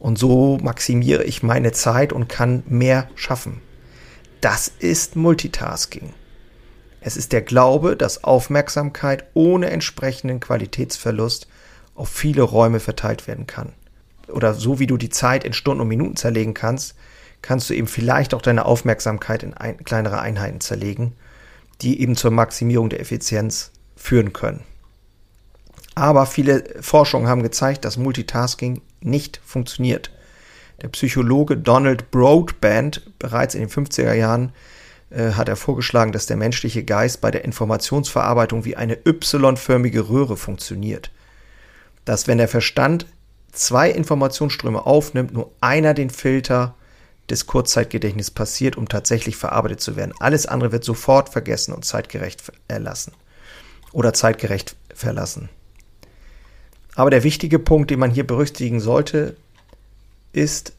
Und 0.00 0.18
so 0.18 0.58
maximiere 0.60 1.22
ich 1.22 1.44
meine 1.44 1.70
Zeit 1.70 2.12
und 2.12 2.28
kann 2.28 2.64
mehr 2.66 3.08
schaffen. 3.14 3.60
Das 4.40 4.66
ist 4.66 5.14
Multitasking. 5.14 6.14
Es 7.00 7.16
ist 7.16 7.30
der 7.30 7.42
Glaube, 7.42 7.94
dass 7.94 8.24
Aufmerksamkeit 8.24 9.24
ohne 9.34 9.70
entsprechenden 9.70 10.40
Qualitätsverlust 10.40 11.46
auf 11.94 12.08
viele 12.08 12.42
Räume 12.42 12.80
verteilt 12.80 13.28
werden 13.28 13.46
kann. 13.46 13.72
Oder 14.26 14.52
so 14.52 14.80
wie 14.80 14.88
du 14.88 14.96
die 14.96 15.10
Zeit 15.10 15.44
in 15.44 15.52
Stunden 15.52 15.82
und 15.82 15.88
Minuten 15.88 16.16
zerlegen 16.16 16.54
kannst, 16.54 16.96
kannst 17.42 17.70
du 17.70 17.74
eben 17.74 17.86
vielleicht 17.86 18.34
auch 18.34 18.42
deine 18.42 18.64
Aufmerksamkeit 18.64 19.42
in 19.42 19.54
ein, 19.54 19.82
kleinere 19.84 20.20
Einheiten 20.20 20.60
zerlegen, 20.60 21.14
die 21.80 22.00
eben 22.00 22.16
zur 22.16 22.30
Maximierung 22.30 22.90
der 22.90 23.00
Effizienz 23.00 23.72
führen 23.96 24.32
können. 24.32 24.62
Aber 25.94 26.26
viele 26.26 26.64
Forschungen 26.80 27.28
haben 27.28 27.42
gezeigt, 27.42 27.84
dass 27.84 27.96
Multitasking 27.96 28.80
nicht 29.00 29.40
funktioniert. 29.44 30.10
Der 30.82 30.88
Psychologe 30.88 31.56
Donald 31.56 32.10
Broadband 32.10 33.18
bereits 33.18 33.54
in 33.54 33.60
den 33.60 33.70
50er 33.70 34.14
Jahren 34.14 34.52
äh, 35.10 35.32
hat 35.32 35.48
er 35.48 35.56
vorgeschlagen, 35.56 36.12
dass 36.12 36.26
der 36.26 36.36
menschliche 36.36 36.84
Geist 36.84 37.20
bei 37.20 37.30
der 37.30 37.44
Informationsverarbeitung 37.44 38.64
wie 38.64 38.76
eine 38.76 38.98
Y-förmige 39.06 40.08
Röhre 40.08 40.36
funktioniert 40.36 41.10
dass 42.04 42.26
wenn 42.26 42.38
der 42.38 42.48
Verstand 42.48 43.06
zwei 43.52 43.90
Informationsströme 43.90 44.84
aufnimmt, 44.86 45.32
nur 45.32 45.52
einer 45.60 45.94
den 45.94 46.10
Filter 46.10 46.74
des 47.30 47.46
Kurzzeitgedächtnisses 47.46 48.30
passiert, 48.30 48.76
um 48.76 48.88
tatsächlich 48.88 49.36
verarbeitet 49.36 49.80
zu 49.80 49.96
werden. 49.96 50.14
Alles 50.18 50.46
andere 50.46 50.72
wird 50.72 50.84
sofort 50.84 51.28
vergessen 51.28 51.72
und 51.72 51.84
zeitgerecht 51.84 52.42
erlassen 52.68 53.12
oder 53.92 54.12
zeitgerecht 54.12 54.76
verlassen. 54.94 55.48
Aber 56.94 57.10
der 57.10 57.24
wichtige 57.24 57.58
Punkt, 57.58 57.90
den 57.90 58.00
man 58.00 58.10
hier 58.10 58.26
berücksichtigen 58.26 58.80
sollte, 58.80 59.36
ist, 60.32 60.72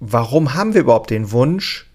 warum 0.00 0.54
haben 0.54 0.74
wir 0.74 0.82
überhaupt 0.82 1.10
den 1.10 1.32
Wunsch, 1.32 1.86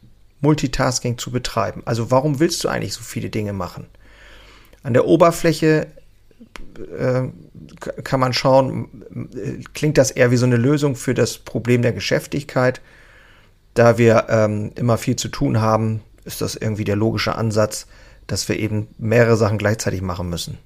Multitasking 0.41 1.17
zu 1.17 1.31
betreiben? 1.31 1.81
Also 1.85 2.12
warum 2.12 2.39
willst 2.39 2.63
du 2.63 2.69
eigentlich 2.69 2.93
so 2.93 3.01
viele 3.01 3.29
Dinge 3.29 3.53
machen? 3.53 3.88
An 4.83 4.93
der 4.93 5.05
Oberfläche 5.05 5.88
äh, 6.97 7.23
kann 8.03 8.19
man 8.19 8.33
schauen, 8.33 8.89
klingt 9.73 9.97
das 9.97 10.12
eher 10.12 10.31
wie 10.31 10.38
so 10.38 10.45
eine 10.45 10.57
Lösung 10.57 10.95
für 10.95 11.13
das 11.13 11.38
Problem 11.38 11.81
der 11.81 11.93
Geschäftigkeit. 11.93 12.81
Da 13.73 13.97
wir 13.97 14.27
ähm, 14.29 14.71
immer 14.75 14.97
viel 14.97 15.15
zu 15.15 15.29
tun 15.29 15.59
haben, 15.59 16.01
ist 16.25 16.41
das 16.41 16.55
irgendwie 16.55 16.83
der 16.83 16.95
logische 16.95 17.35
Ansatz, 17.35 17.87
dass 18.27 18.47
wir 18.47 18.59
eben 18.59 18.87
mehrere 18.97 19.37
Sachen 19.37 19.57
gleichzeitig 19.57 20.01
machen 20.01 20.29
müssen. 20.29 20.57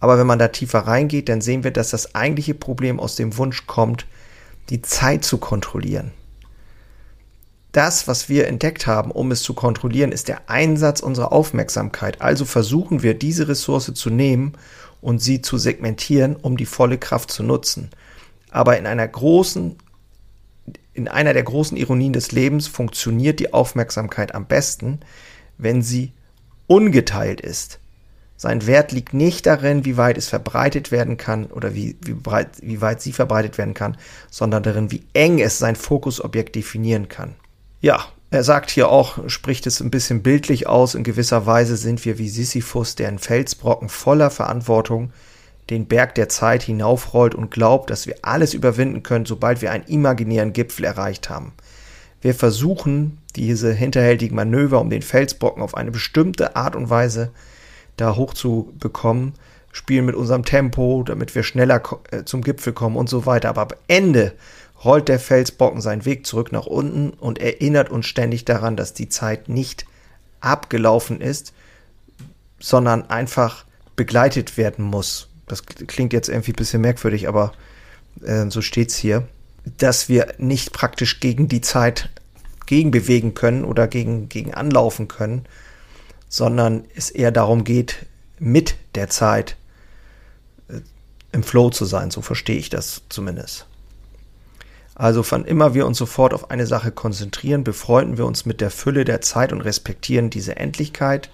Aber 0.00 0.18
wenn 0.18 0.26
man 0.26 0.38
da 0.38 0.48
tiefer 0.48 0.80
reingeht, 0.80 1.28
dann 1.28 1.40
sehen 1.40 1.62
wir, 1.62 1.70
dass 1.70 1.90
das 1.90 2.14
eigentliche 2.14 2.54
Problem 2.54 2.98
aus 2.98 3.14
dem 3.14 3.36
Wunsch 3.36 3.66
kommt, 3.66 4.06
die 4.68 4.82
Zeit 4.82 5.24
zu 5.24 5.38
kontrollieren. 5.38 6.10
Das, 7.70 8.06
was 8.08 8.28
wir 8.28 8.48
entdeckt 8.48 8.86
haben, 8.86 9.10
um 9.10 9.30
es 9.30 9.42
zu 9.42 9.54
kontrollieren, 9.54 10.12
ist 10.12 10.28
der 10.28 10.50
Einsatz 10.50 11.00
unserer 11.00 11.32
Aufmerksamkeit. 11.32 12.20
Also 12.20 12.44
versuchen 12.44 13.02
wir, 13.02 13.14
diese 13.14 13.48
Ressource 13.48 13.92
zu 13.94 14.10
nehmen 14.10 14.54
und 15.00 15.20
sie 15.20 15.40
zu 15.40 15.56
segmentieren, 15.56 16.36
um 16.36 16.56
die 16.56 16.66
volle 16.66 16.98
Kraft 16.98 17.30
zu 17.30 17.42
nutzen. 17.42 17.90
Aber 18.50 18.76
in 18.76 18.86
einer 18.86 19.08
großen, 19.08 19.76
in 20.94 21.08
einer 21.08 21.32
der 21.32 21.42
großen 21.42 21.76
Ironien 21.76 22.12
des 22.12 22.32
Lebens 22.32 22.68
funktioniert 22.68 23.40
die 23.40 23.52
Aufmerksamkeit 23.52 24.34
am 24.34 24.46
besten, 24.46 25.00
wenn 25.58 25.82
sie 25.82 26.12
ungeteilt 26.66 27.40
ist. 27.40 27.78
Sein 28.36 28.66
Wert 28.66 28.90
liegt 28.90 29.14
nicht 29.14 29.46
darin, 29.46 29.84
wie 29.84 29.96
weit 29.96 30.18
es 30.18 30.28
verbreitet 30.28 30.90
werden 30.90 31.16
kann 31.16 31.46
oder 31.46 31.74
wie, 31.74 31.96
wie, 32.00 32.12
breit, 32.12 32.48
wie 32.60 32.80
weit 32.80 33.00
sie 33.00 33.12
verbreitet 33.12 33.56
werden 33.56 33.74
kann, 33.74 33.96
sondern 34.30 34.64
darin, 34.64 34.90
wie 34.90 35.04
eng 35.12 35.38
es 35.38 35.58
sein 35.58 35.76
Fokusobjekt 35.76 36.56
definieren 36.56 37.08
kann. 37.08 37.36
Ja, 37.80 38.04
er 38.32 38.42
sagt 38.42 38.70
hier 38.70 38.88
auch, 38.88 39.28
spricht 39.28 39.66
es 39.66 39.80
ein 39.80 39.90
bisschen 39.90 40.22
bildlich 40.22 40.66
aus, 40.66 40.94
in 40.94 41.04
gewisser 41.04 41.46
Weise 41.46 41.76
sind 41.76 42.04
wir 42.04 42.18
wie 42.18 42.28
Sisyphus, 42.28 42.96
der 42.96 43.10
in 43.10 43.18
Felsbrocken 43.18 43.88
voller 43.88 44.30
Verantwortung 44.30 45.12
den 45.70 45.86
Berg 45.86 46.14
der 46.14 46.28
Zeit 46.28 46.62
hinaufrollt 46.62 47.34
und 47.34 47.50
glaubt, 47.50 47.90
dass 47.90 48.06
wir 48.06 48.16
alles 48.22 48.54
überwinden 48.54 49.02
können, 49.02 49.26
sobald 49.26 49.62
wir 49.62 49.70
einen 49.70 49.84
imaginären 49.84 50.52
Gipfel 50.52 50.84
erreicht 50.84 51.30
haben. 51.30 51.52
Wir 52.20 52.34
versuchen 52.34 53.18
diese 53.36 53.72
hinterhältigen 53.72 54.36
Manöver, 54.36 54.80
um 54.80 54.90
den 54.90 55.02
Felsbrocken 55.02 55.62
auf 55.62 55.76
eine 55.76 55.90
bestimmte 55.90 56.56
Art 56.56 56.76
und 56.76 56.90
Weise 56.90 57.30
da 57.96 58.16
hochzubekommen, 58.16 59.34
spielen 59.72 60.04
mit 60.04 60.14
unserem 60.14 60.44
Tempo, 60.44 61.02
damit 61.04 61.34
wir 61.34 61.42
schneller 61.42 61.82
äh, 62.10 62.24
zum 62.24 62.42
Gipfel 62.42 62.72
kommen 62.72 62.96
und 62.96 63.08
so 63.08 63.26
weiter. 63.26 63.48
Aber 63.48 63.62
am 63.62 63.68
Ende 63.88 64.32
rollt 64.84 65.08
der 65.08 65.18
Felsbrocken 65.18 65.80
seinen 65.80 66.04
Weg 66.04 66.26
zurück 66.26 66.52
nach 66.52 66.66
unten 66.66 67.10
und 67.10 67.40
erinnert 67.40 67.90
uns 67.90 68.06
ständig 68.06 68.44
daran, 68.44 68.76
dass 68.76 68.94
die 68.94 69.08
Zeit 69.08 69.48
nicht 69.48 69.86
abgelaufen 70.40 71.20
ist, 71.20 71.52
sondern 72.58 73.08
einfach 73.08 73.64
begleitet 73.96 74.56
werden 74.56 74.84
muss. 74.84 75.28
Das 75.52 75.66
klingt 75.66 76.14
jetzt 76.14 76.30
irgendwie 76.30 76.52
ein 76.52 76.56
bisschen 76.56 76.80
merkwürdig, 76.80 77.28
aber 77.28 77.52
äh, 78.22 78.48
so 78.48 78.62
steht's 78.62 78.96
hier, 78.96 79.28
dass 79.76 80.08
wir 80.08 80.32
nicht 80.38 80.72
praktisch 80.72 81.20
gegen 81.20 81.46
die 81.46 81.60
Zeit 81.60 82.08
gegenbewegen 82.64 83.34
können 83.34 83.66
oder 83.66 83.86
gegen, 83.86 84.30
gegen 84.30 84.54
anlaufen 84.54 85.08
können, 85.08 85.44
sondern 86.30 86.86
es 86.96 87.10
eher 87.10 87.30
darum 87.30 87.64
geht, 87.64 88.06
mit 88.38 88.76
der 88.94 89.10
Zeit 89.10 89.58
äh, 90.68 90.80
im 91.32 91.42
Flow 91.42 91.68
zu 91.68 91.84
sein. 91.84 92.10
So 92.10 92.22
verstehe 92.22 92.56
ich 92.56 92.70
das 92.70 93.02
zumindest. 93.10 93.66
Also 94.94 95.22
wann 95.30 95.44
immer 95.44 95.74
wir 95.74 95.86
uns 95.86 95.98
sofort 95.98 96.32
auf 96.32 96.50
eine 96.50 96.66
Sache 96.66 96.92
konzentrieren, 96.92 97.62
befreunden 97.62 98.16
wir 98.16 98.24
uns 98.24 98.46
mit 98.46 98.62
der 98.62 98.70
Fülle 98.70 99.04
der 99.04 99.20
Zeit 99.20 99.52
und 99.52 99.60
respektieren 99.60 100.30
diese 100.30 100.56
Endlichkeit. 100.56 101.28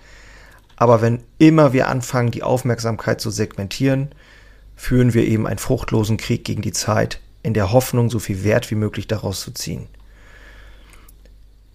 Aber 0.80 1.02
wenn 1.02 1.24
immer 1.38 1.72
wir 1.72 1.88
anfangen, 1.88 2.30
die 2.30 2.44
Aufmerksamkeit 2.44 3.20
zu 3.20 3.30
segmentieren, 3.30 4.10
führen 4.76 5.12
wir 5.12 5.26
eben 5.26 5.48
einen 5.48 5.58
fruchtlosen 5.58 6.18
Krieg 6.18 6.44
gegen 6.44 6.62
die 6.62 6.72
Zeit, 6.72 7.20
in 7.42 7.52
der 7.52 7.72
Hoffnung, 7.72 8.10
so 8.10 8.20
viel 8.20 8.44
Wert 8.44 8.70
wie 8.70 8.76
möglich 8.76 9.08
daraus 9.08 9.40
zu 9.40 9.50
ziehen. 9.50 9.88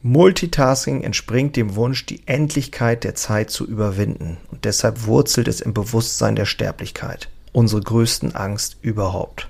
Multitasking 0.04 1.02
entspringt 1.02 1.58
dem 1.58 1.76
Wunsch, 1.76 2.06
die 2.06 2.26
Endlichkeit 2.28 3.04
der 3.04 3.14
Zeit 3.16 3.50
zu 3.50 3.68
überwinden 3.68 4.38
und 4.52 4.64
deshalb 4.64 5.06
wurzelt 5.06 5.50
es 5.50 5.60
im 5.60 5.74
Bewusstsein 5.74 6.38
der 6.38 6.46
Sterblichkeit, 6.46 7.28
unsere 7.52 7.82
größten 7.82 8.36
Angst 8.36 8.78
überhaupt. 8.82 9.50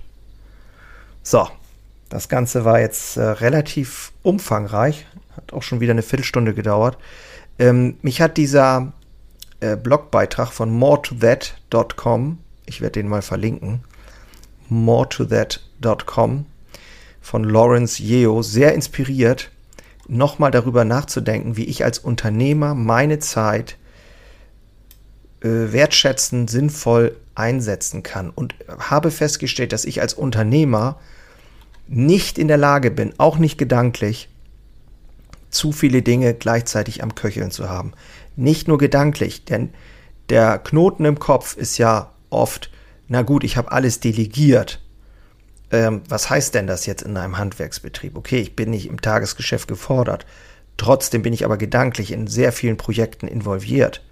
So, 1.22 1.48
das 2.10 2.28
Ganze 2.28 2.66
war 2.66 2.80
jetzt 2.80 3.18
äh, 3.18 3.22
relativ 3.22 4.14
umfangreich, 4.24 5.06
hat 5.38 5.54
auch 5.54 5.64
schon 5.64 5.80
wieder 5.80 5.92
eine 5.92 6.04
Viertelstunde 6.04 6.56
gedauert. 6.56 6.98
Ähm, 7.60 7.98
mich 8.02 8.20
hat 8.20 8.38
dieser 8.38 8.94
äh, 9.64 9.78
Blogbeitrag 9.78 10.52
von 10.52 10.70
moretothat.com, 10.72 12.38
ich 12.66 12.82
werde 12.82 13.00
den 13.00 13.08
mal 13.08 13.22
verlinken, 13.22 13.84
moretothat.com 14.70 16.46
von 17.22 17.44
Lawrence 17.46 18.04
Yeo 18.04 18.42
sehr 18.42 18.74
inspiriert 18.74 19.52
nochmal 20.08 20.52
darüber 20.52 20.84
nachzudenken, 20.84 21.56
wie 21.56 21.64
ich 21.64 21.86
als 21.86 22.00
Unternehmer 22.00 22.76
meine 22.76 23.20
Zeit 23.20 23.78
äh, 25.42 25.48
wertschätzen, 25.48 26.50
sinnvoll 26.50 27.16
einsetzen 27.36 28.04
kann. 28.04 28.30
Und 28.30 28.56
habe 28.68 29.12
festgestellt, 29.12 29.72
dass 29.72 29.86
ich 29.86 30.02
als 30.02 30.14
Unternehmer 30.14 31.00
nicht 31.88 32.38
in 32.38 32.50
der 32.50 32.58
Lage 32.58 32.92
bin, 32.92 33.14
auch 33.18 33.38
nicht 33.38 33.58
gedanklich, 33.58 34.28
zu 35.50 35.72
viele 35.72 36.02
Dinge 36.02 36.34
gleichzeitig 36.34 37.04
am 37.04 37.16
Köcheln 37.16 37.52
zu 37.52 37.70
haben. 37.70 37.94
Nicht 38.36 38.68
nur 38.68 38.78
gedanklich, 38.78 39.46
denn 39.46 39.70
der 40.30 40.58
Knoten 40.60 41.06
im 41.06 41.20
Kopf 41.20 41.56
ist 41.56 41.78
ja 41.78 42.12
oft, 42.30 42.72
na 43.08 43.22
gut, 43.22 43.44
ich 43.44 43.58
habe 43.58 43.72
alles 43.72 44.00
delegiert 44.00 44.84
ähm, 45.74 46.04
was 46.08 46.30
heißt 46.30 46.54
denn 46.54 46.68
das 46.68 46.86
jetzt 46.86 47.02
in 47.02 47.18
einem 47.18 47.38
Handwerksbetrieb? 47.38 48.16
Okay, 48.16 48.40
ich 48.40 48.56
bin 48.56 48.70
nicht 48.70 48.86
im 48.88 49.02
Tagesgeschäft 49.02 49.68
gefordert. 49.68 50.26
Trotzdem 50.78 51.24
bin 51.24 51.34
ich 51.34 51.46
aber 51.46 51.58
gedanklich 51.58 52.12
in 52.12 52.28
sehr 52.28 52.52
vielen 52.52 52.78
Projekten 52.78 53.28
involviert. 53.28 54.04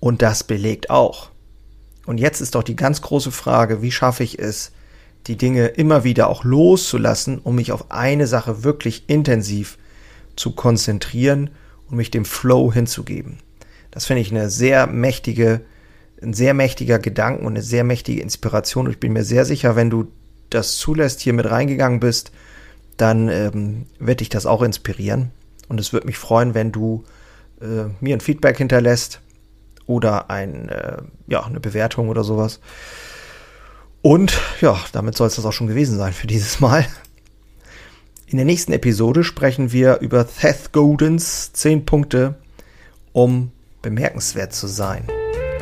Und 0.00 0.22
das 0.22 0.44
belegt 0.44 0.88
auch. 0.88 1.30
Und 2.06 2.18
jetzt 2.18 2.40
ist 2.40 2.54
doch 2.54 2.62
die 2.62 2.76
ganz 2.76 3.02
große 3.02 3.32
Frage, 3.32 3.82
wie 3.82 3.92
schaffe 3.92 4.22
ich 4.24 4.38
es, 4.38 4.72
die 5.26 5.36
Dinge 5.36 5.66
immer 5.66 6.04
wieder 6.04 6.28
auch 6.28 6.42
loszulassen, 6.42 7.38
um 7.38 7.56
mich 7.56 7.72
auf 7.72 7.90
eine 7.90 8.26
Sache 8.26 8.64
wirklich 8.64 9.08
intensiv 9.08 9.76
zu 10.36 10.52
konzentrieren 10.52 11.50
und 11.88 11.96
mich 11.96 12.10
dem 12.10 12.24
Flow 12.24 12.72
hinzugeben. 12.72 13.38
Das 13.90 14.06
finde 14.06 14.22
ich 14.22 14.30
eine 14.30 14.50
sehr 14.50 14.86
mächtige, 14.86 15.62
ein 16.22 16.34
sehr 16.34 16.54
mächtiger 16.54 16.98
Gedanken 16.98 17.46
und 17.46 17.54
eine 17.54 17.62
sehr 17.62 17.84
mächtige 17.84 18.20
Inspiration. 18.20 18.86
Und 18.86 18.92
ich 18.92 19.00
bin 19.00 19.12
mir 19.12 19.24
sehr 19.24 19.44
sicher, 19.44 19.76
wenn 19.76 19.90
du 19.90 20.08
das 20.50 20.76
zulässt, 20.76 21.20
hier 21.20 21.32
mit 21.32 21.50
reingegangen 21.50 22.00
bist, 22.00 22.32
dann 22.96 23.28
ähm, 23.28 23.86
wird 23.98 24.20
dich 24.20 24.28
das 24.28 24.46
auch 24.46 24.62
inspirieren. 24.62 25.30
Und 25.68 25.80
es 25.80 25.92
würde 25.92 26.06
mich 26.06 26.18
freuen, 26.18 26.54
wenn 26.54 26.72
du 26.72 27.04
äh, 27.60 27.90
mir 28.00 28.16
ein 28.16 28.20
Feedback 28.20 28.58
hinterlässt 28.58 29.20
oder 29.86 30.30
ein, 30.30 30.68
äh, 30.68 30.98
ja, 31.26 31.44
eine 31.44 31.60
Bewertung 31.60 32.08
oder 32.08 32.24
sowas. 32.24 32.60
Und 34.02 34.38
ja, 34.60 34.78
damit 34.92 35.16
soll 35.16 35.26
es 35.26 35.36
das 35.36 35.44
auch 35.44 35.52
schon 35.52 35.66
gewesen 35.66 35.98
sein 35.98 36.12
für 36.12 36.26
dieses 36.26 36.60
Mal. 36.60 36.86
In 38.28 38.38
der 38.38 38.44
nächsten 38.44 38.72
Episode 38.72 39.22
sprechen 39.22 39.70
wir 39.70 40.00
über 40.00 40.24
Seth 40.24 40.72
Godens 40.72 41.52
10 41.52 41.86
Punkte, 41.86 42.34
um 43.12 43.52
bemerkenswert 43.82 44.52
zu 44.52 44.66
sein. 44.66 45.04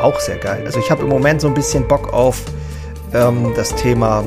Auch 0.01 0.19
sehr 0.19 0.39
geil. 0.39 0.63
Also 0.65 0.79
ich 0.79 0.91
habe 0.91 1.03
im 1.03 1.11
Moment 1.11 1.43
so 1.43 1.49
ein 1.49 1.53
bisschen 1.53 1.87
Bock 1.87 2.15
auf 2.15 2.43
ähm, 3.13 3.53
das 3.55 3.75
Thema 3.75 4.25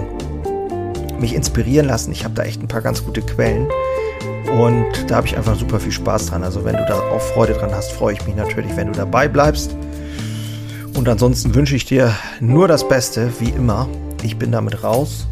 mich 1.20 1.34
inspirieren 1.34 1.88
lassen. 1.88 2.12
Ich 2.12 2.25
habe 2.25 2.36
da 2.36 2.44
echt 2.44 2.62
ein 2.62 2.67
paar 2.67 2.82
ganz 2.82 3.03
gute 3.03 3.24
Quellen. 3.24 3.67
Und 4.51 5.10
da 5.10 5.15
habe 5.15 5.25
ich 5.25 5.36
einfach 5.36 5.58
super 5.58 5.79
viel 5.79 5.91
Spaß 5.91 6.27
dran. 6.27 6.44
Also 6.44 6.63
wenn 6.63 6.77
du 6.77 6.86
da 6.88 7.00
auch 7.10 7.22
Freude 7.22 7.53
dran 7.53 7.74
hast, 7.74 7.91
freue 7.91 8.13
ich 8.13 8.25
mich 8.27 8.36
natürlich, 8.36 8.75
wenn 8.77 8.94
du 8.94 8.94
dabei 8.94 9.27
bleibst. 9.27 9.75
Und 10.93 11.10
ansonsten 11.10 11.56
wünsche 11.56 11.76
ich 11.76 11.86
dir 11.86 12.13
nur 12.39 12.67
das 12.67 12.88
Beste, 12.88 13.32
wie 13.39 13.50
immer. 13.50 13.89
Ich 14.21 14.38
bin 14.38 14.52
damit 14.52 14.84
raus 14.84 15.26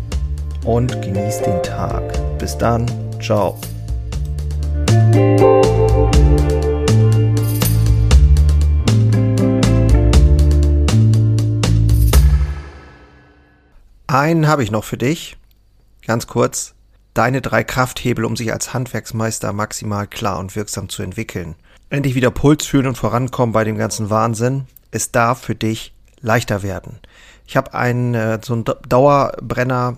und 0.66 1.02
genieß 1.02 1.42
den 1.42 1.62
Tag. 1.64 2.04
Bis 2.38 2.58
dann. 2.58 2.86
Ciao. 3.22 3.58
Einen 14.08 14.48
habe 14.48 14.64
ich 14.64 14.72
noch 14.72 14.84
für 14.84 14.98
dich. 14.98 15.38
Ganz 16.06 16.28
kurz, 16.28 16.74
deine 17.14 17.42
drei 17.42 17.64
Krafthebel, 17.64 18.26
um 18.26 18.36
sich 18.36 18.54
als 18.54 18.74
Handwerksmeister 18.74 19.52
maximal 19.54 20.08
klar 20.08 20.40
und 20.40 20.56
wirksam 20.56 20.90
zu 20.90 21.04
entwickeln. 21.04 21.56
Endlich 21.90 22.16
wieder 22.16 22.32
Puls 22.32 22.66
fühlen 22.66 22.88
und 22.88 22.98
vorankommen 22.98 23.54
bei 23.54 23.64
dem 23.64 23.78
ganzen 23.78 24.10
Wahnsinn. 24.10 24.68
Es 24.92 25.12
darf 25.12 25.42
für 25.42 25.56
dich 25.56 25.94
leichter 26.22 26.64
werden. 26.64 27.00
Ich 27.48 27.58
habe 27.58 27.74
ein 27.74 28.16
äh, 28.16 28.40
so 28.44 28.56
ein 28.56 28.66
Dauerbrenner 28.88 29.98